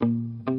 Thank 0.00 0.48
you. 0.48 0.53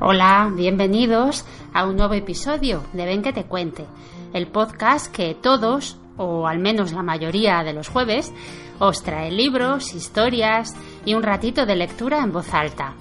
Hola, 0.00 0.52
bienvenidos 0.54 1.44
a 1.74 1.84
un 1.84 1.96
nuevo 1.96 2.14
episodio 2.14 2.84
de 2.92 3.04
Ven 3.04 3.20
que 3.20 3.32
te 3.32 3.46
cuente, 3.46 3.84
el 4.32 4.46
podcast 4.46 5.12
que 5.12 5.34
todos, 5.34 5.96
o 6.16 6.46
al 6.46 6.60
menos 6.60 6.92
la 6.92 7.02
mayoría 7.02 7.64
de 7.64 7.72
los 7.72 7.88
jueves, 7.88 8.32
os 8.78 9.02
trae 9.02 9.32
libros, 9.32 9.96
historias 9.96 10.76
y 11.04 11.14
un 11.14 11.24
ratito 11.24 11.66
de 11.66 11.74
lectura 11.74 12.18
en 12.22 12.30
voz 12.30 12.54
alta. 12.54 12.94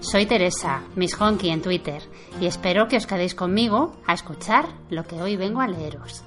Soy 0.00 0.26
Teresa, 0.26 0.82
Miss 0.96 1.18
Honky 1.18 1.48
en 1.48 1.62
Twitter, 1.62 2.02
y 2.38 2.44
espero 2.44 2.88
que 2.88 2.98
os 2.98 3.06
quedéis 3.06 3.34
conmigo 3.34 3.96
a 4.06 4.12
escuchar 4.12 4.66
lo 4.90 5.04
que 5.04 5.22
hoy 5.22 5.36
vengo 5.36 5.62
a 5.62 5.66
leeros. 5.66 6.24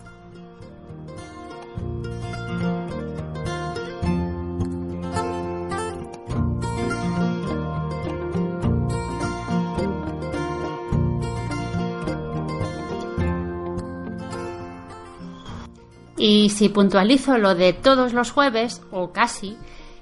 Y 16.17 16.49
si 16.49 16.69
puntualizo 16.69 17.37
lo 17.37 17.53
de 17.53 17.73
todos 17.73 18.13
los 18.13 18.31
jueves, 18.31 18.81
o 18.89 19.11
casi, 19.11 19.55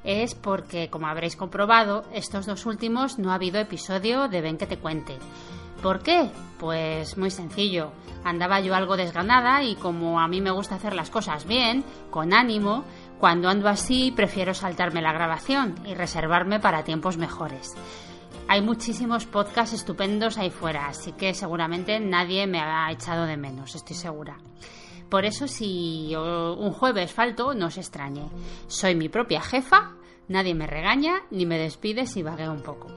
es 0.05 0.33
porque, 0.33 0.89
como 0.89 1.07
habréis 1.07 1.35
comprobado, 1.35 2.05
estos 2.13 2.45
dos 2.45 2.65
últimos 2.65 3.19
no 3.19 3.31
ha 3.31 3.35
habido 3.35 3.59
episodio 3.59 4.29
de 4.29 4.41
Ven 4.41 4.57
que 4.57 4.65
te 4.65 4.77
cuente. 4.77 5.17
¿Por 5.81 6.01
qué? 6.01 6.29
Pues 6.57 7.17
muy 7.17 7.31
sencillo. 7.31 7.91
Andaba 8.23 8.61
yo 8.61 8.73
algo 8.75 8.95
desganada 8.95 9.63
y 9.63 9.75
como 9.75 10.19
a 10.19 10.27
mí 10.27 10.39
me 10.39 10.51
gusta 10.51 10.75
hacer 10.75 10.95
las 10.95 11.09
cosas 11.09 11.45
bien, 11.45 11.83
con 12.11 12.33
ánimo, 12.33 12.85
cuando 13.19 13.49
ando 13.49 13.67
así 13.67 14.13
prefiero 14.15 14.53
saltarme 14.53 15.01
la 15.01 15.11
grabación 15.11 15.75
y 15.85 15.95
reservarme 15.95 16.59
para 16.61 16.83
tiempos 16.83 17.17
mejores. 17.17 17.73
Hay 18.47 18.61
muchísimos 18.61 19.25
podcasts 19.25 19.73
estupendos 19.75 20.37
ahí 20.37 20.49
fuera, 20.49 20.87
así 20.87 21.11
que 21.11 21.33
seguramente 21.33 21.99
nadie 21.99 22.47
me 22.47 22.61
ha 22.61 22.89
echado 22.91 23.25
de 23.25 23.37
menos, 23.37 23.75
estoy 23.75 23.95
segura. 23.95 24.37
Por 25.09 25.25
eso 25.25 25.47
si 25.47 26.13
un 26.15 26.71
jueves 26.71 27.11
falto, 27.11 27.53
no 27.53 27.67
os 27.67 27.77
extrañe. 27.77 28.29
Soy 28.67 28.95
mi 28.95 29.09
propia 29.09 29.41
jefa, 29.41 29.95
nadie 30.27 30.55
me 30.55 30.67
regaña 30.67 31.23
ni 31.31 31.45
me 31.45 31.59
despide 31.59 32.07
si 32.07 32.23
vagueo 32.23 32.51
un 32.51 32.61
poco. 32.61 32.87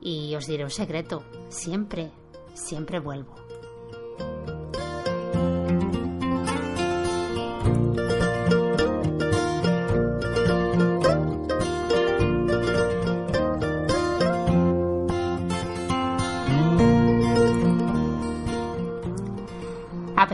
Y 0.00 0.34
os 0.36 0.46
diré 0.46 0.64
un 0.64 0.70
secreto, 0.70 1.22
siempre, 1.48 2.10
siempre 2.54 3.00
vuelvo. 3.00 3.34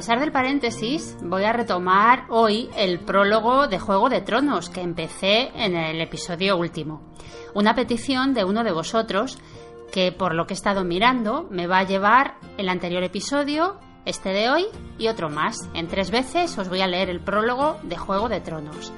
Pesar 0.06 0.21
del 0.21 0.31
paréntesis, 0.31 1.17
voy 1.21 1.43
a 1.43 1.53
retomar 1.53 2.27
hoy 2.28 2.71
el 2.77 3.00
prólogo 3.00 3.67
de 3.67 3.81
Juego 3.81 4.09
de 4.09 4.21
Tronos 4.21 4.71
que 4.71 4.81
empecé 4.81 5.50
en 5.56 5.75
el 5.75 6.00
episodio 6.00 6.56
último. 6.56 7.03
Una 7.55 7.75
petición 7.75 8.33
de 8.33 8.44
uno 8.44 8.62
de 8.62 8.71
vosotros 8.71 9.37
que 9.91 10.12
por 10.12 10.33
lo 10.37 10.47
que 10.47 10.55
he 10.55 10.56
estado 10.56 10.84
mirando 10.84 11.49
me 11.50 11.67
va 11.67 11.78
a 11.78 11.87
llevar 11.87 12.37
el 12.56 12.69
anterior 12.69 13.03
episodio, 13.03 13.81
este 14.05 14.28
de 14.28 14.49
hoy 14.49 14.67
y 14.97 15.09
otro 15.09 15.28
más. 15.28 15.69
En 15.75 15.89
tres 15.89 16.12
veces 16.12 16.56
os 16.56 16.69
voy 16.69 16.83
a 16.83 16.87
leer 16.87 17.11
el 17.11 17.19
prólogo 17.19 17.77
de 17.83 17.97
Juego 17.97 18.28
de 18.28 18.41
Tronos. 18.41 18.93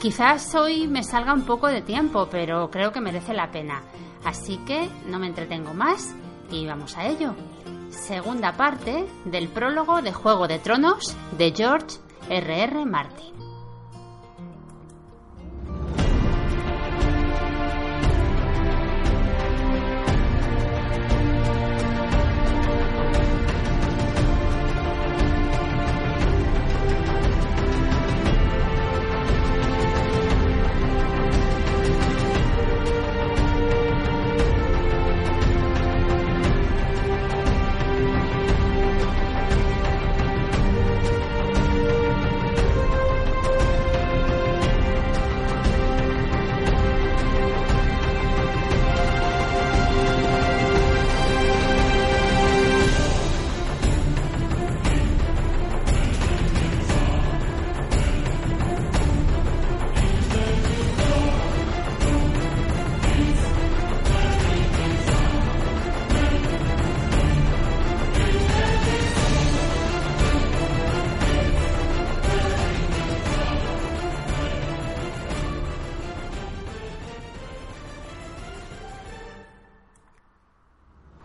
Quizás 0.00 0.52
hoy 0.56 0.88
me 0.88 1.04
salga 1.04 1.34
un 1.34 1.46
poco 1.46 1.68
de 1.68 1.82
tiempo, 1.82 2.26
pero 2.28 2.68
creo 2.68 2.90
que 2.90 3.00
merece 3.00 3.32
la 3.32 3.52
pena. 3.52 3.82
Así 4.24 4.56
que 4.66 4.88
no 5.06 5.20
me 5.20 5.28
entretengo 5.28 5.72
más 5.72 6.16
y 6.50 6.66
vamos 6.66 6.98
a 6.98 7.06
ello 7.06 7.32
segunda 7.92 8.56
parte 8.56 9.06
del 9.24 9.48
prólogo 9.48 10.02
de 10.02 10.12
Juego 10.12 10.48
de 10.48 10.58
Tronos 10.58 11.16
de 11.38 11.52
George 11.52 11.98
R.R. 12.28 12.84
Martin. 12.86 13.41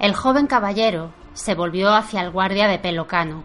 El 0.08 0.16
joven 0.16 0.48
caballero 0.48 1.12
se 1.34 1.54
volvió 1.54 1.94
hacia 1.94 2.22
el 2.22 2.32
guardia 2.32 2.70
de 2.70 2.80
pelo 2.80 3.08
cano. 3.08 3.44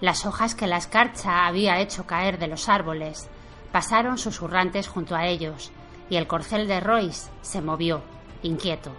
Las 0.00 0.24
hojas 0.24 0.54
que 0.54 0.68
la 0.68 0.76
escarcha 0.76 1.48
había 1.48 1.80
hecho 1.80 2.06
caer 2.06 2.38
de 2.38 2.46
los 2.46 2.68
árboles 2.68 3.28
pasaron 3.72 4.16
susurrantes 4.16 4.86
junto 4.86 5.16
a 5.16 5.26
ellos, 5.26 5.72
y 6.08 6.14
el 6.14 6.28
corcel 6.28 6.68
de 6.68 6.78
Royce 6.78 7.28
se 7.42 7.60
movió, 7.60 8.04
inquieto. 8.44 8.92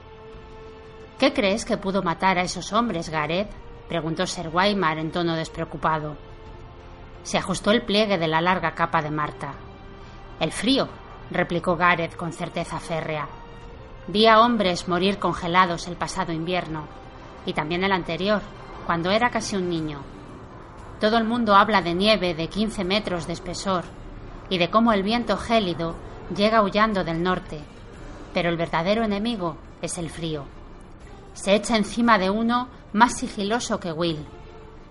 ¿Qué 1.17 1.31
crees 1.31 1.63
que 1.63 1.77
pudo 1.77 2.03
matar 2.03 2.37
a 2.37 2.41
esos 2.41 2.73
hombres, 2.73 3.07
Gareth? 3.07 3.51
preguntó 3.87 4.27
Sir 4.27 4.49
Weimar 4.49 4.97
en 4.97 5.13
tono 5.13 5.35
despreocupado. 5.35 6.17
Se 7.23 7.37
ajustó 7.37 7.71
el 7.71 7.83
pliegue 7.83 8.17
de 8.17 8.27
la 8.27 8.41
larga 8.41 8.75
capa 8.75 9.01
de 9.01 9.11
Marta. 9.11 9.53
El 10.41 10.51
frío, 10.51 10.89
replicó 11.29 11.77
Gareth 11.77 12.17
con 12.17 12.33
certeza 12.33 12.81
férrea. 12.81 13.29
Vi 14.11 14.27
a 14.27 14.41
hombres 14.41 14.89
morir 14.89 15.19
congelados 15.19 15.87
el 15.87 15.95
pasado 15.95 16.33
invierno, 16.33 16.85
y 17.45 17.53
también 17.53 17.85
el 17.85 17.93
anterior, 17.93 18.41
cuando 18.85 19.09
era 19.09 19.29
casi 19.29 19.55
un 19.55 19.69
niño. 19.69 20.01
Todo 20.99 21.17
el 21.17 21.23
mundo 21.23 21.55
habla 21.55 21.81
de 21.81 21.93
nieve 21.93 22.35
de 22.35 22.49
15 22.49 22.83
metros 22.83 23.25
de 23.25 23.31
espesor 23.31 23.85
y 24.49 24.57
de 24.57 24.69
cómo 24.69 24.91
el 24.91 25.03
viento 25.03 25.37
gélido 25.37 25.95
llega 26.35 26.57
aullando 26.57 27.05
del 27.05 27.23
norte, 27.23 27.61
pero 28.33 28.49
el 28.49 28.57
verdadero 28.57 29.05
enemigo 29.05 29.55
es 29.81 29.97
el 29.97 30.09
frío. 30.09 30.43
Se 31.33 31.55
echa 31.55 31.77
encima 31.77 32.17
de 32.17 32.29
uno 32.29 32.67
más 32.91 33.17
sigiloso 33.17 33.79
que 33.79 33.93
Will. 33.93 34.25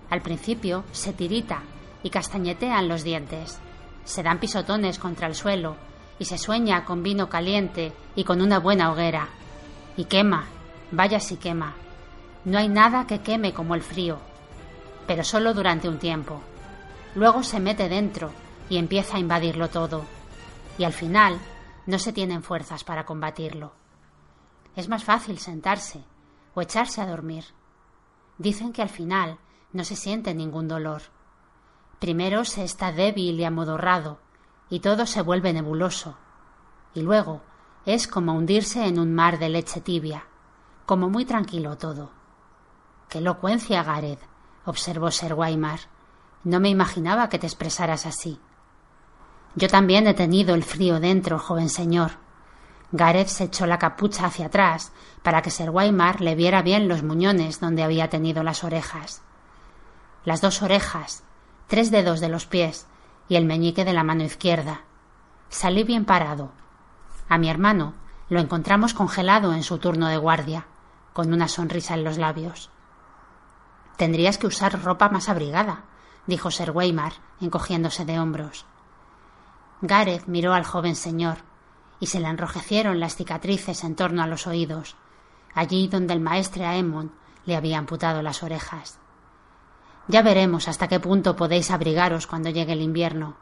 Al 0.09 0.23
principio 0.23 0.83
se 0.93 1.13
tirita 1.13 1.61
y 2.01 2.09
castañetean 2.09 2.87
los 2.87 3.03
dientes. 3.03 3.59
Se 4.03 4.23
dan 4.23 4.39
pisotones 4.39 4.97
contra 4.97 5.27
el 5.27 5.35
suelo 5.35 5.75
y 6.21 6.25
se 6.25 6.37
sueña 6.37 6.85
con 6.85 7.01
vino 7.01 7.29
caliente 7.29 7.93
y 8.13 8.25
con 8.25 8.43
una 8.43 8.59
buena 8.59 8.91
hoguera. 8.91 9.29
Y 9.97 10.05
quema, 10.05 10.45
vaya 10.91 11.19
si 11.19 11.37
quema. 11.37 11.73
No 12.45 12.59
hay 12.59 12.69
nada 12.69 13.07
que 13.07 13.21
queme 13.21 13.55
como 13.55 13.73
el 13.73 13.81
frío, 13.81 14.19
pero 15.07 15.23
solo 15.23 15.55
durante 15.55 15.89
un 15.89 15.97
tiempo. 15.97 16.39
Luego 17.15 17.41
se 17.41 17.59
mete 17.59 17.89
dentro 17.89 18.29
y 18.69 18.77
empieza 18.77 19.17
a 19.17 19.19
invadirlo 19.19 19.69
todo. 19.69 20.05
Y 20.77 20.83
al 20.83 20.93
final 20.93 21.39
no 21.87 21.97
se 21.97 22.13
tienen 22.13 22.43
fuerzas 22.43 22.83
para 22.83 23.03
combatirlo. 23.03 23.73
Es 24.75 24.89
más 24.89 25.03
fácil 25.03 25.39
sentarse 25.39 26.03
o 26.53 26.61
echarse 26.61 27.01
a 27.01 27.07
dormir. 27.07 27.45
Dicen 28.37 28.73
que 28.73 28.83
al 28.83 28.89
final 28.89 29.39
no 29.73 29.83
se 29.83 29.95
siente 29.95 30.35
ningún 30.35 30.67
dolor. 30.67 31.01
Primero 31.97 32.45
se 32.45 32.63
está 32.63 32.91
débil 32.91 33.39
y 33.39 33.43
amodorrado, 33.43 34.19
y 34.71 34.79
todo 34.79 35.05
se 35.05 35.21
vuelve 35.21 35.51
nebuloso. 35.51 36.15
Y 36.95 37.01
luego 37.01 37.41
es 37.85 38.07
como 38.07 38.33
hundirse 38.33 38.87
en 38.87 38.99
un 38.99 39.13
mar 39.13 39.37
de 39.37 39.49
leche 39.49 39.81
tibia, 39.81 40.23
como 40.85 41.09
muy 41.09 41.25
tranquilo 41.25 41.77
todo. 41.77 42.11
Qué 43.09 43.17
elocuencia, 43.17 43.83
Gareth, 43.83 44.21
observó 44.65 45.11
Sir 45.11 45.33
Weimar. 45.33 45.81
No 46.45 46.61
me 46.61 46.69
imaginaba 46.69 47.27
que 47.27 47.37
te 47.37 47.47
expresaras 47.47 48.05
así. 48.05 48.39
Yo 49.55 49.67
también 49.67 50.07
he 50.07 50.13
tenido 50.13 50.55
el 50.55 50.63
frío 50.63 51.01
dentro, 51.01 51.37
joven 51.37 51.69
señor. 51.69 52.11
Gareth 52.93 53.27
se 53.27 53.43
echó 53.45 53.65
la 53.65 53.77
capucha 53.77 54.25
hacia 54.25 54.45
atrás 54.45 54.93
para 55.21 55.41
que 55.41 55.51
Sir 55.51 55.69
Weimar 55.69 56.21
le 56.21 56.35
viera 56.35 56.61
bien 56.61 56.87
los 56.87 57.03
muñones 57.03 57.59
donde 57.59 57.83
había 57.83 58.09
tenido 58.09 58.41
las 58.41 58.63
orejas. 58.63 59.21
Las 60.23 60.39
dos 60.39 60.61
orejas, 60.61 61.25
tres 61.67 61.91
dedos 61.91 62.21
de 62.21 62.29
los 62.29 62.45
pies 62.45 62.87
y 63.31 63.37
el 63.37 63.45
meñique 63.45 63.85
de 63.85 63.93
la 63.93 64.03
mano 64.03 64.25
izquierda. 64.25 64.81
Salí 65.47 65.85
bien 65.85 66.03
parado. 66.03 66.51
A 67.29 67.37
mi 67.37 67.49
hermano 67.49 67.93
lo 68.27 68.41
encontramos 68.41 68.93
congelado 68.93 69.53
en 69.53 69.63
su 69.63 69.77
turno 69.77 70.09
de 70.09 70.17
guardia, 70.17 70.65
con 71.13 71.31
una 71.31 71.47
sonrisa 71.47 71.93
en 71.93 72.03
los 72.03 72.17
labios. 72.17 72.71
Tendrías 73.95 74.37
que 74.37 74.47
usar 74.47 74.83
ropa 74.83 75.07
más 75.07 75.29
abrigada, 75.29 75.85
dijo 76.27 76.51
Sir 76.51 76.71
Weimar, 76.71 77.13
encogiéndose 77.39 78.03
de 78.03 78.19
hombros. 78.19 78.65
Gareth 79.79 80.27
miró 80.27 80.53
al 80.53 80.65
joven 80.65 80.97
señor, 80.97 81.37
y 82.01 82.07
se 82.07 82.19
le 82.19 82.27
enrojecieron 82.27 82.99
las 82.99 83.15
cicatrices 83.15 83.85
en 83.85 83.95
torno 83.95 84.23
a 84.23 84.27
los 84.27 84.45
oídos, 84.45 84.97
allí 85.55 85.87
donde 85.87 86.13
el 86.13 86.19
maestre 86.19 86.65
Aemon 86.65 87.13
le 87.45 87.55
había 87.55 87.77
amputado 87.77 88.21
las 88.23 88.43
orejas. 88.43 88.99
Ya 90.07 90.21
veremos 90.21 90.67
hasta 90.67 90.87
qué 90.87 90.99
punto 90.99 91.35
podéis 91.35 91.71
abrigaros 91.71 92.27
cuando 92.27 92.49
llegue 92.49 92.73
el 92.73 92.81
invierno. 92.81 93.37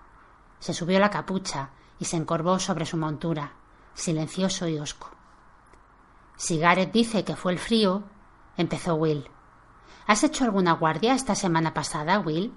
Se 0.59 0.73
subió 0.73 1.00
la 1.00 1.09
capucha 1.09 1.69
y 2.00 2.06
se 2.06 2.17
encorvó 2.17 2.59
sobre 2.59 2.85
su 2.85 2.97
montura, 2.97 3.53
silencioso 3.94 4.67
y 4.67 4.77
hosco. 4.77 5.09
Si 6.35 6.57
Gareth 6.57 6.91
dice 6.91 7.23
que 7.23 7.35
fue 7.35 7.53
el 7.53 7.59
frío, 7.59 8.03
empezó 8.56 8.95
Will. 8.95 9.29
¿Has 10.07 10.23
hecho 10.23 10.44
alguna 10.44 10.73
guardia 10.73 11.13
esta 11.13 11.35
semana 11.35 11.73
pasada, 11.73 12.19
Will? 12.19 12.53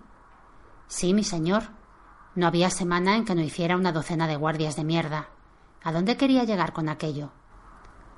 Sí, 0.87 1.15
mi 1.15 1.25
señor. 1.25 1.65
No 2.35 2.47
había 2.47 2.71
semana 2.71 3.17
en 3.17 3.25
que 3.25 3.35
no 3.35 3.43
hiciera 3.43 3.77
una 3.77 3.93
docena 3.93 4.27
de 4.27 4.37
guardias 4.37 4.77
de 4.77 4.85
mierda. 4.85 5.29
¿A 5.83 5.93
dónde 5.93 6.17
quería 6.17 6.45
llegar 6.45 6.73
con 6.73 6.89
aquello? 6.89 7.31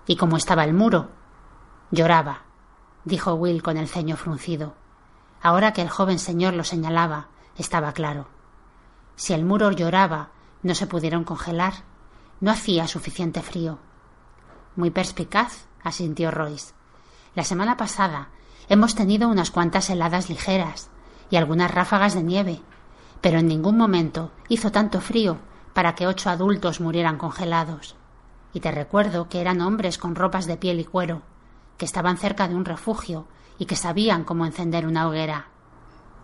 ¿Y 0.06 0.16
cómo 0.16 0.36
estaba 0.36 0.64
el 0.64 0.74
muro? 0.74 1.10
Lloraba, 1.90 2.42
dijo 3.04 3.34
Will 3.34 3.62
con 3.62 3.76
el 3.76 3.88
ceño 3.88 4.16
fruncido. 4.16 4.74
Ahora 5.44 5.74
que 5.74 5.82
el 5.82 5.90
joven 5.90 6.18
señor 6.18 6.54
lo 6.54 6.64
señalaba, 6.64 7.28
estaba 7.58 7.92
claro. 7.92 8.28
Si 9.14 9.34
el 9.34 9.44
muro 9.44 9.70
lloraba, 9.72 10.30
no 10.62 10.74
se 10.74 10.86
pudieron 10.86 11.24
congelar. 11.24 11.74
No 12.40 12.50
hacía 12.50 12.88
suficiente 12.88 13.42
frío. 13.42 13.78
Muy 14.74 14.90
perspicaz, 14.90 15.66
asintió 15.82 16.30
Royce. 16.30 16.72
La 17.34 17.44
semana 17.44 17.76
pasada 17.76 18.30
hemos 18.70 18.94
tenido 18.94 19.28
unas 19.28 19.50
cuantas 19.50 19.90
heladas 19.90 20.30
ligeras 20.30 20.88
y 21.28 21.36
algunas 21.36 21.70
ráfagas 21.70 22.14
de 22.14 22.22
nieve, 22.22 22.62
pero 23.20 23.38
en 23.38 23.46
ningún 23.46 23.76
momento 23.76 24.30
hizo 24.48 24.72
tanto 24.72 25.02
frío 25.02 25.36
para 25.74 25.94
que 25.94 26.06
ocho 26.06 26.30
adultos 26.30 26.80
murieran 26.80 27.18
congelados. 27.18 27.96
Y 28.54 28.60
te 28.60 28.70
recuerdo 28.70 29.28
que 29.28 29.42
eran 29.42 29.60
hombres 29.60 29.98
con 29.98 30.14
ropas 30.14 30.46
de 30.46 30.56
piel 30.56 30.80
y 30.80 30.86
cuero, 30.86 31.20
que 31.76 31.84
estaban 31.84 32.16
cerca 32.16 32.48
de 32.48 32.54
un 32.54 32.64
refugio 32.64 33.26
y 33.58 33.66
que 33.66 33.76
sabían 33.76 34.24
cómo 34.24 34.46
encender 34.46 34.86
una 34.86 35.08
hoguera. 35.08 35.48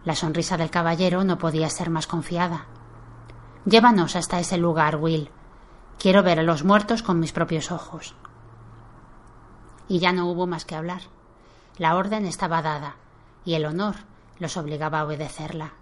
La 0.05 0.15
sonrisa 0.15 0.57
del 0.57 0.71
caballero 0.71 1.25
no 1.25 1.39
podía 1.39 1.69
ser 1.69 1.91
más 1.91 2.07
confiada. 2.07 2.67
Llévanos 3.67 4.17
hasta 4.17 4.41
ese 4.41 4.57
lugar, 4.57 4.97
Will. 4.97 5.31
Quiero 5.99 6.23
ver 6.23 6.41
a 6.41 6.43
los 6.43 6.65
muertos 6.65 7.03
con 7.03 7.21
mis 7.21 7.33
propios 7.33 7.71
ojos. 7.71 8.15
Y 9.89 9.99
ya 9.99 10.13
no 10.13 10.31
hubo 10.31 10.47
más 10.47 10.65
que 10.65 10.75
hablar. 10.75 11.03
La 11.77 11.97
orden 11.97 12.25
estaba 12.25 12.63
dada, 12.63 12.97
y 13.45 13.55
el 13.55 13.67
honor 13.67 13.97
los 14.39 14.57
obligaba 14.57 15.01
a 15.01 15.05
obedecerla. 15.05 15.75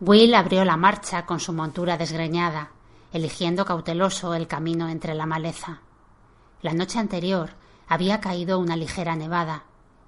Will 0.00 0.34
abrió 0.34 0.64
la 0.64 0.76
marcha 0.76 1.26
con 1.26 1.40
su 1.40 1.52
montura 1.52 1.96
desgreñada, 1.96 2.70
eligiendo 3.12 3.64
cauteloso 3.64 4.34
el 4.34 4.46
camino 4.46 4.88
entre 4.88 5.14
la 5.14 5.26
maleza. 5.26 5.80
La 6.62 6.72
noche 6.72 7.00
anterior 7.00 7.50
había 7.88 8.20
caído 8.20 8.60
una 8.60 8.76
ligera 8.76 9.16
nevada, 9.16 9.64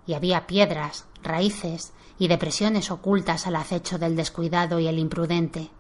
y 0.06 0.14
había 0.14 0.46
piedras, 0.46 1.06
raíces 1.22 1.92
y 2.18 2.28
depresiones 2.28 2.90
ocultas 2.90 3.46
al 3.46 3.56
acecho 3.56 3.98
del 3.98 4.16
descuidado 4.16 4.78
y 4.78 4.88
el 4.88 4.98
imprudente. 4.98 5.70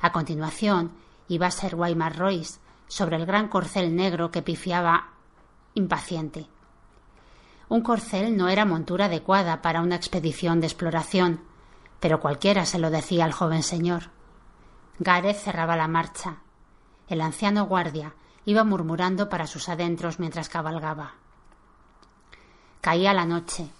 A 0.00 0.12
continuación 0.12 0.92
iba 1.28 1.46
a 1.46 1.50
ser 1.50 1.74
Weimar 1.74 2.18
Royce 2.18 2.60
sobre 2.86 3.16
el 3.16 3.26
gran 3.26 3.48
corcel 3.48 3.96
negro 3.96 4.30
que 4.30 4.42
pifiaba 4.42 5.08
impaciente. 5.74 6.46
Un 7.68 7.80
corcel 7.80 8.36
no 8.36 8.48
era 8.48 8.66
montura 8.66 9.06
adecuada 9.06 9.62
para 9.62 9.80
una 9.80 9.96
expedición 9.96 10.60
de 10.60 10.66
exploración, 10.66 11.40
pero 11.98 12.20
cualquiera 12.20 12.66
se 12.66 12.78
lo 12.78 12.90
decía 12.90 13.24
al 13.24 13.32
joven 13.32 13.62
señor. 13.62 14.10
Gareth 14.98 15.38
cerraba 15.38 15.76
la 15.76 15.88
marcha. 15.88 16.38
El 17.08 17.20
anciano 17.20 17.66
guardia 17.66 18.14
iba 18.44 18.64
murmurando 18.64 19.28
para 19.28 19.46
sus 19.46 19.68
adentros 19.68 20.20
mientras 20.20 20.48
cabalgaba. 20.48 21.14
Caía 22.84 23.14
la 23.14 23.24
noche. 23.24 23.70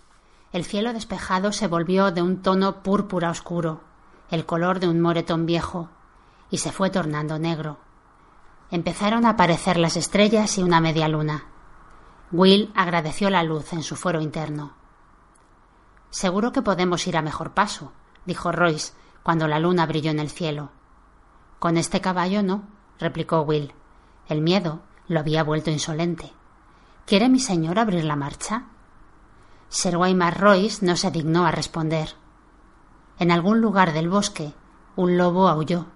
El 0.50 0.64
cielo 0.64 0.94
despejado 0.94 1.52
se 1.52 1.66
volvió 1.66 2.10
de 2.10 2.22
un 2.22 2.40
tono 2.40 2.82
púrpura 2.82 3.28
oscuro, 3.28 3.82
el 4.30 4.46
color 4.46 4.80
de 4.80 4.88
un 4.88 4.98
moretón 4.98 5.44
viejo, 5.44 5.90
y 6.48 6.56
se 6.56 6.72
fue 6.72 6.88
tornando 6.88 7.38
negro. 7.38 7.76
Empezaron 8.70 9.26
a 9.26 9.32
aparecer 9.32 9.76
las 9.76 9.98
estrellas 9.98 10.56
y 10.56 10.62
una 10.62 10.80
media 10.80 11.06
luna. 11.08 11.44
Will 12.32 12.72
agradeció 12.74 13.28
la 13.28 13.42
luz 13.42 13.74
en 13.74 13.82
su 13.82 13.94
fuero 13.94 14.22
interno. 14.22 14.72
Seguro 16.08 16.52
que 16.52 16.62
podemos 16.62 17.06
ir 17.06 17.18
a 17.18 17.20
mejor 17.20 17.52
paso, 17.52 17.92
dijo 18.24 18.52
Royce 18.52 18.94
cuando 19.22 19.46
la 19.48 19.58
luna 19.58 19.84
brilló 19.84 20.12
en 20.12 20.18
el 20.18 20.30
cielo. 20.30 20.70
Con 21.58 21.76
este 21.76 22.00
caballo 22.00 22.42
no, 22.42 22.62
replicó 22.98 23.42
Will. 23.42 23.74
El 24.28 24.40
miedo 24.40 24.80
lo 25.08 25.20
había 25.20 25.44
vuelto 25.44 25.70
insolente. 25.70 26.32
¿Quiere 27.04 27.28
mi 27.28 27.38
señor 27.38 27.78
abrir 27.78 28.04
la 28.04 28.16
marcha? 28.16 28.68
Sir 29.74 29.96
Weimar 29.96 30.38
Royce 30.38 30.86
no 30.86 30.96
se 30.96 31.10
dignó 31.10 31.46
a 31.46 31.50
responder. 31.50 32.14
En 33.18 33.32
algún 33.32 33.60
lugar 33.60 33.92
del 33.92 34.08
bosque 34.08 34.54
un 34.94 35.18
lobo 35.18 35.48
aulló. 35.48 35.86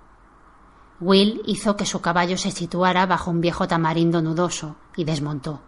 Will 0.99 1.43
hizo 1.47 1.77
que 1.77 1.87
su 1.87 2.01
caballo 2.01 2.37
se 2.39 2.51
situara 2.51 3.07
bajo 3.07 3.31
un 3.31 3.41
viejo 3.41 3.69
tamarindo 3.69 4.21
nudoso 4.21 4.75
y 4.97 5.05
desmontó. 5.05 5.61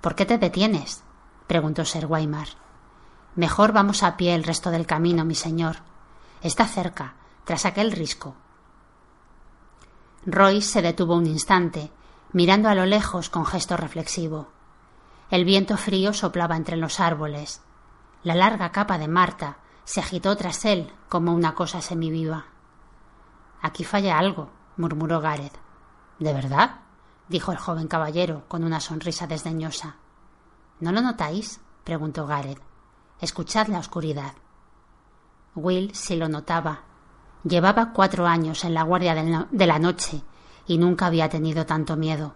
¿Por 0.00 0.14
qué 0.14 0.26
te 0.26 0.38
detienes? 0.38 1.02
preguntó 1.48 1.84
Sir 1.84 2.06
Weimar. 2.06 2.46
Mejor 3.34 3.72
vamos 3.72 4.04
a 4.04 4.16
pie 4.16 4.36
el 4.36 4.44
resto 4.44 4.70
del 4.70 4.86
camino, 4.86 5.24
mi 5.24 5.34
señor. 5.34 5.78
Está 6.40 6.68
cerca, 6.68 7.16
tras 7.44 7.66
aquel 7.66 7.90
risco. 7.90 8.36
Royce 10.24 10.68
se 10.68 10.82
detuvo 10.82 11.16
un 11.16 11.26
instante, 11.26 11.90
mirando 12.32 12.68
a 12.68 12.76
lo 12.76 12.86
lejos 12.86 13.28
con 13.28 13.44
gesto 13.44 13.76
reflexivo. 13.76 14.52
El 15.32 15.46
viento 15.46 15.78
frío 15.78 16.12
soplaba 16.12 16.58
entre 16.58 16.76
los 16.76 17.00
árboles. 17.00 17.62
La 18.22 18.34
larga 18.34 18.70
capa 18.70 18.98
de 18.98 19.08
Marta 19.08 19.56
se 19.82 19.98
agitó 19.98 20.36
tras 20.36 20.66
él 20.66 20.92
como 21.08 21.32
una 21.32 21.54
cosa 21.54 21.80
semiviva. 21.80 22.44
Aquí 23.62 23.82
falla 23.82 24.18
algo, 24.18 24.50
murmuró 24.76 25.22
Gareth. 25.22 25.58
¿De 26.18 26.34
verdad? 26.34 26.80
dijo 27.30 27.50
el 27.50 27.56
joven 27.56 27.88
caballero 27.88 28.44
con 28.46 28.62
una 28.62 28.78
sonrisa 28.78 29.26
desdeñosa. 29.26 29.96
¿No 30.80 30.92
lo 30.92 31.00
notáis? 31.00 31.62
preguntó 31.82 32.26
Gareth. 32.26 32.60
Escuchad 33.18 33.68
la 33.68 33.78
oscuridad. 33.78 34.34
Will 35.54 35.94
sí 35.94 36.14
lo 36.14 36.28
notaba. 36.28 36.82
Llevaba 37.42 37.94
cuatro 37.94 38.26
años 38.26 38.64
en 38.64 38.74
la 38.74 38.82
guardia 38.82 39.14
de 39.14 39.66
la 39.66 39.78
noche 39.78 40.22
y 40.66 40.76
nunca 40.76 41.06
había 41.06 41.30
tenido 41.30 41.64
tanto 41.64 41.96
miedo. 41.96 42.34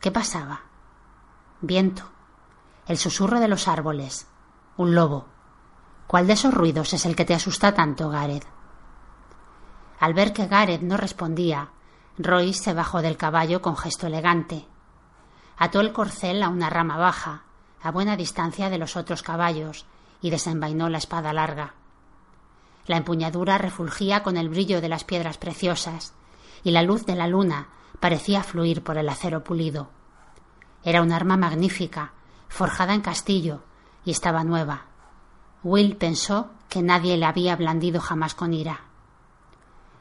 ¿Qué 0.00 0.10
pasaba? 0.10 0.69
Viento, 1.62 2.04
el 2.86 2.96
susurro 2.96 3.38
de 3.38 3.46
los 3.46 3.68
árboles, 3.68 4.26
un 4.78 4.94
lobo. 4.94 5.26
¿Cuál 6.06 6.26
de 6.26 6.32
esos 6.32 6.54
ruidos 6.54 6.94
es 6.94 7.04
el 7.04 7.14
que 7.14 7.26
te 7.26 7.34
asusta 7.34 7.74
tanto, 7.74 8.08
Gareth? 8.08 8.46
Al 9.98 10.14
ver 10.14 10.32
que 10.32 10.46
Gareth 10.46 10.80
no 10.80 10.96
respondía, 10.96 11.68
Royce 12.16 12.62
se 12.62 12.72
bajó 12.72 13.02
del 13.02 13.18
caballo 13.18 13.60
con 13.60 13.76
gesto 13.76 14.06
elegante. 14.06 14.64
Ató 15.58 15.80
el 15.80 15.92
corcel 15.92 16.42
a 16.42 16.48
una 16.48 16.70
rama 16.70 16.96
baja, 16.96 17.42
a 17.82 17.90
buena 17.90 18.16
distancia 18.16 18.70
de 18.70 18.78
los 18.78 18.96
otros 18.96 19.22
caballos, 19.22 19.84
y 20.22 20.30
desenvainó 20.30 20.88
la 20.88 20.96
espada 20.96 21.34
larga. 21.34 21.74
La 22.86 22.96
empuñadura 22.96 23.58
refulgía 23.58 24.22
con 24.22 24.38
el 24.38 24.48
brillo 24.48 24.80
de 24.80 24.88
las 24.88 25.04
piedras 25.04 25.36
preciosas, 25.36 26.14
y 26.64 26.70
la 26.70 26.80
luz 26.80 27.04
de 27.04 27.16
la 27.16 27.26
luna 27.26 27.68
parecía 28.00 28.42
fluir 28.42 28.82
por 28.82 28.96
el 28.96 29.10
acero 29.10 29.44
pulido. 29.44 29.90
Era 30.82 31.02
un 31.02 31.12
arma 31.12 31.36
magnífica, 31.36 32.12
forjada 32.48 32.94
en 32.94 33.00
castillo, 33.00 33.62
y 34.04 34.10
estaba 34.10 34.44
nueva. 34.44 34.86
Will 35.62 35.96
pensó 35.96 36.50
que 36.68 36.82
nadie 36.82 37.16
le 37.16 37.26
había 37.26 37.54
blandido 37.56 38.00
jamás 38.00 38.34
con 38.34 38.54
ira. 38.54 38.80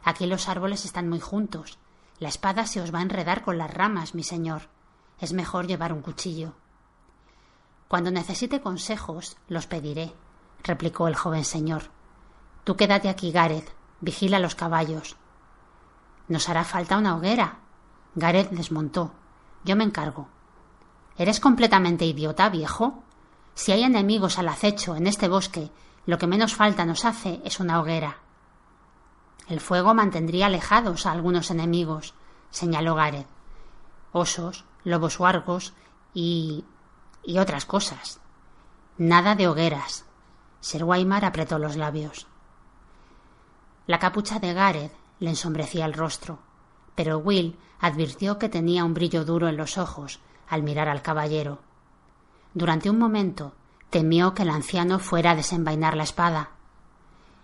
Aquí 0.04 0.26
los 0.26 0.48
árboles 0.48 0.86
están 0.86 1.10
muy 1.10 1.20
juntos. 1.20 1.78
La 2.20 2.30
espada 2.30 2.66
se 2.66 2.82
os 2.82 2.94
va 2.94 3.00
a 3.00 3.04
enredar 3.04 3.44
con 3.44 3.58
las 3.58 3.74
ramas, 3.74 4.16
mi 4.16 4.24
señor. 4.24 4.70
Es 5.20 5.34
mejor 5.34 5.68
llevar 5.68 5.92
un 5.92 6.02
cuchillo. 6.02 6.54
Cuando 7.88 8.12
necesite 8.12 8.62
consejos, 8.62 9.36
los 9.48 9.68
pediré, 9.68 10.14
replicó 10.64 11.08
el 11.08 11.16
joven 11.16 11.44
señor. 11.44 11.84
Tú 12.64 12.76
quédate 12.76 13.10
aquí, 13.10 13.32
Gareth. 13.32 13.74
Vigila 14.02 14.40
los 14.40 14.56
caballos. 14.56 15.18
Nos 16.30 16.48
hará 16.48 16.64
falta 16.64 16.98
una 16.98 17.16
hoguera. 17.18 17.60
Gareth 18.16 18.52
desmontó. 18.52 19.12
Yo 19.66 19.76
me 19.76 19.84
encargo. 19.84 20.30
¿Eres 21.20 21.42
completamente 21.42 22.06
idiota, 22.06 22.48
viejo? 22.48 23.04
Si 23.54 23.74
hay 23.74 23.84
enemigos 23.84 24.40
al 24.40 24.48
acecho 24.48 24.96
en 24.96 25.06
este 25.06 25.28
bosque, 25.28 25.70
lo 26.06 26.18
que 26.18 26.28
menos 26.28 26.56
falta 26.56 26.86
nos 26.86 27.04
hace 27.04 27.42
es 27.44 27.60
una 27.60 27.82
hoguera. 27.82 28.20
El 29.50 29.60
fuego 29.60 29.94
mantendría 29.94 30.46
alejados 30.46 31.06
a 31.06 31.12
algunos 31.12 31.52
enemigos, 31.52 32.14
señaló 32.52 32.96
Gareth. 32.96 33.28
Osos, 34.14 34.64
lobos 34.86 35.20
huargos 35.20 35.74
y. 36.14 36.64
y 37.22 37.38
otras 37.40 37.66
cosas. 37.66 38.22
Nada 38.98 39.36
de 39.36 39.50
hogueras. 39.50 40.06
Sir 40.62 40.86
Waymar 40.86 41.26
apretó 41.26 41.60
los 41.60 41.76
labios. 41.76 42.28
La 43.88 44.00
capucha 44.00 44.40
de 44.40 44.54
Gareth 44.54 44.94
le 45.20 45.32
ensombrecía 45.32 45.84
el 45.84 45.94
rostro, 45.94 46.40
pero 46.96 47.18
Will 47.18 47.60
advirtió 47.82 48.40
que 48.40 48.48
tenía 48.48 48.86
un 48.86 48.94
brillo 48.94 49.26
duro 49.26 49.50
en 49.50 49.58
los 49.58 49.78
ojos 49.78 50.22
al 50.50 50.64
mirar 50.64 50.90
al 50.90 51.02
caballero. 51.02 51.60
Durante 52.54 52.90
un 52.90 52.98
momento 52.98 53.54
temió 53.90 54.34
que 54.34 54.44
el 54.44 54.50
anciano 54.50 55.00
fuera 55.00 55.32
a 55.32 55.36
desenvainar 55.36 55.96
la 55.96 56.04
espada. 56.04 56.52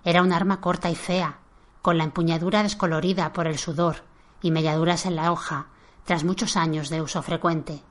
Era 0.03 0.21
un 0.21 0.33
arma 0.33 0.59
corta 0.61 0.89
y 0.89 0.95
fea, 0.95 1.37
con 1.81 1.97
la 1.97 2.03
empuñadura 2.03 2.63
descolorida 2.63 3.31
por 3.31 3.47
el 3.47 3.57
sudor 3.57 3.97
y 4.41 4.51
melladuras 4.51 5.05
en 5.05 5.15
la 5.15 5.31
hoja 5.31 5.67
tras 6.03 6.23
muchos 6.23 6.57
años 6.57 6.89
de 6.89 7.01
uso 7.01 7.21
frecuente. 7.21 7.83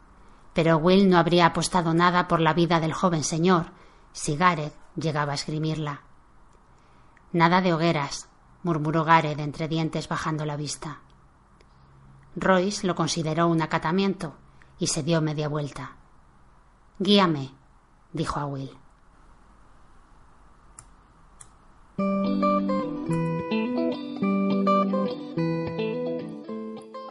Pero 0.52 0.76
Will 0.78 1.08
no 1.08 1.18
habría 1.18 1.46
apostado 1.46 1.94
nada 1.94 2.28
por 2.28 2.40
la 2.40 2.54
vida 2.54 2.80
del 2.80 2.92
joven 2.92 3.24
señor 3.24 3.66
si 4.12 4.36
Gareth 4.36 4.74
llegaba 4.96 5.32
a 5.32 5.34
esgrimirla. 5.36 6.02
Nada 7.32 7.60
de 7.60 7.72
hogueras, 7.72 8.28
murmuró 8.62 9.04
Gareth 9.04 9.40
entre 9.40 9.66
dientes 9.66 10.08
bajando 10.08 10.44
la 10.44 10.56
vista. 10.56 11.00
Royce 12.36 12.86
lo 12.86 12.94
consideró 12.94 13.48
un 13.48 13.62
acatamiento 13.62 14.36
y 14.78 14.86
se 14.86 15.02
dio 15.02 15.20
media 15.20 15.48
vuelta. 15.48 15.96
Guíame, 16.98 17.50
dijo 18.12 18.40
a 18.40 18.46
Will. 18.46 18.70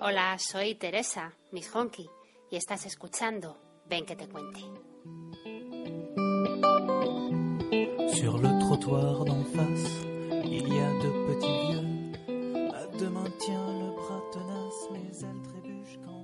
Hola, 0.02 0.38
soy 0.38 0.76
Teresa, 0.76 1.34
Miss 1.52 1.74
Honky, 1.74 2.10
y 2.52 2.56
estás 2.56 2.86
escuchando 2.86 3.58
Ven 3.86 4.06
que 4.06 4.16
te 4.16 4.28
cuente. 4.28 4.62
Sur 8.14 8.40
le 8.40 8.60
trottoir 8.60 9.26
d'en 9.26 9.44
face, 9.44 10.06
il 10.46 10.68
y 10.74 10.80
a 10.80 10.90
deux 11.02 11.26
petits 11.28 11.60
vieux. 11.68 12.72
À 12.74 12.86
deux 12.98 13.10
mains 13.10 13.32
tient 13.40 13.68
le 13.80 13.92
bras 13.92 14.24
tenace, 14.32 14.90
mais 14.92 15.12
elle 15.22 15.42
trébuche 15.42 16.00
quand 16.06 16.23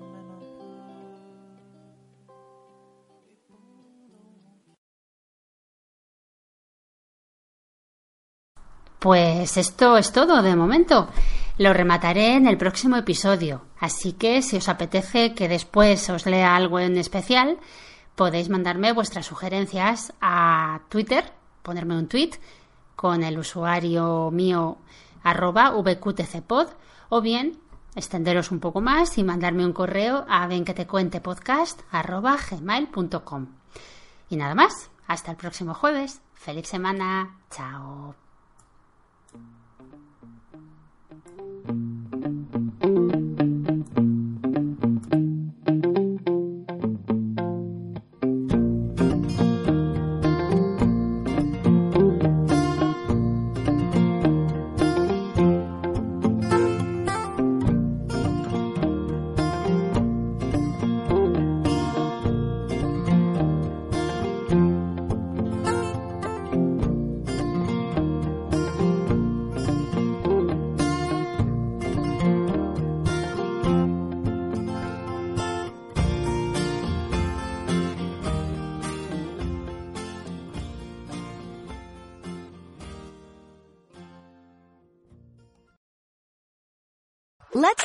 Pues 8.99 9.55
esto 9.55 9.97
es 9.97 10.11
todo 10.11 10.41
de 10.41 10.55
momento. 10.55 11.07
Lo 11.57 11.73
remataré 11.73 12.35
en 12.35 12.47
el 12.47 12.57
próximo 12.57 12.97
episodio, 12.97 13.63
así 13.79 14.13
que 14.13 14.41
si 14.41 14.57
os 14.57 14.69
apetece 14.69 15.33
que 15.33 15.47
después 15.47 16.09
os 16.09 16.25
lea 16.25 16.55
algo 16.55 16.79
en 16.79 16.97
especial, 16.97 17.57
podéis 18.15 18.49
mandarme 18.49 18.93
vuestras 18.93 19.25
sugerencias 19.25 20.13
a 20.21 20.81
Twitter, 20.89 21.31
ponerme 21.63 21.97
un 21.97 22.07
tweet 22.07 22.31
con 22.95 23.23
el 23.23 23.37
usuario 23.37 24.29
mío 24.31 24.77
arroba 25.23 25.71
vqtcpod 25.71 26.67
o 27.09 27.21
bien 27.21 27.59
extenderos 27.95 28.51
un 28.51 28.59
poco 28.59 28.81
más 28.81 29.17
y 29.17 29.23
mandarme 29.23 29.65
un 29.65 29.73
correo 29.73 30.25
a 30.29 30.47
venquetecuentepodcast 30.47 31.81
arroba 31.91 32.37
gmail.com. 32.37 33.47
Y 34.29 34.35
nada 34.35 34.55
más, 34.55 34.91
hasta 35.07 35.31
el 35.31 35.37
próximo 35.37 35.73
jueves. 35.73 36.21
Feliz 36.33 36.67
semana. 36.67 37.37
Chao. 37.49 38.28
Thank 39.31 39.43
you. 39.93 40.08